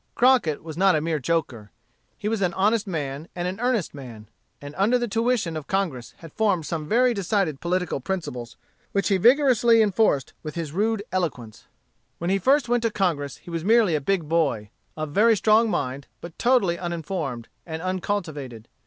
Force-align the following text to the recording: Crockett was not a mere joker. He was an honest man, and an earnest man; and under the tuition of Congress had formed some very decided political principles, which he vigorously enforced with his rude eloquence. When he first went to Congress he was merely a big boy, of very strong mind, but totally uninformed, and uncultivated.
Crockett 0.15 0.63
was 0.63 0.77
not 0.77 0.95
a 0.95 0.99
mere 0.99 1.19
joker. 1.19 1.69
He 2.17 2.27
was 2.27 2.41
an 2.41 2.55
honest 2.55 2.87
man, 2.87 3.27
and 3.35 3.47
an 3.47 3.59
earnest 3.59 3.93
man; 3.93 4.29
and 4.59 4.73
under 4.75 4.97
the 4.97 5.07
tuition 5.07 5.55
of 5.55 5.67
Congress 5.67 6.15
had 6.17 6.33
formed 6.33 6.65
some 6.65 6.87
very 6.87 7.13
decided 7.13 7.61
political 7.61 7.99
principles, 7.99 8.57
which 8.93 9.09
he 9.09 9.17
vigorously 9.17 9.79
enforced 9.79 10.33
with 10.41 10.55
his 10.55 10.71
rude 10.71 11.03
eloquence. 11.11 11.67
When 12.17 12.31
he 12.31 12.39
first 12.39 12.67
went 12.67 12.81
to 12.81 12.89
Congress 12.89 13.37
he 13.37 13.51
was 13.51 13.63
merely 13.63 13.93
a 13.93 14.01
big 14.01 14.27
boy, 14.27 14.71
of 14.97 15.11
very 15.11 15.37
strong 15.37 15.69
mind, 15.69 16.07
but 16.19 16.35
totally 16.39 16.79
uninformed, 16.79 17.47
and 17.63 17.83
uncultivated. 17.83 18.67